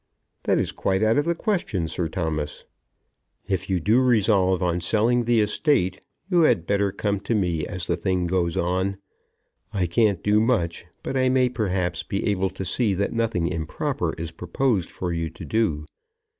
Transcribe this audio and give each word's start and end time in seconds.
"That 0.45 0.57
is 0.57 0.71
quite 0.71 1.03
out 1.03 1.19
of 1.19 1.25
the 1.25 1.35
question, 1.35 1.87
Sir 1.87 2.09
Thomas." 2.09 2.65
"If 3.47 3.69
you 3.69 3.79
do 3.79 4.01
resolve 4.01 4.63
on 4.63 4.81
selling 4.81 5.25
the 5.25 5.41
estate, 5.41 6.01
you 6.27 6.39
had 6.39 6.65
better 6.65 6.91
come 6.91 7.19
to 7.19 7.35
me 7.35 7.67
as 7.67 7.85
the 7.85 7.95
thing 7.95 8.25
goes 8.25 8.57
on. 8.57 8.97
I 9.71 9.85
can't 9.85 10.23
do 10.23 10.41
much, 10.41 10.85
but 11.03 11.15
I 11.15 11.29
may 11.29 11.49
perhaps 11.49 12.01
be 12.01 12.25
able 12.25 12.49
to 12.49 12.65
see 12.65 12.95
that 12.95 13.13
nothing 13.13 13.47
improper 13.47 14.13
is 14.17 14.31
proposed 14.31 14.89
for 14.89 15.13
you 15.13 15.29
to 15.29 15.45
do. 15.45 15.85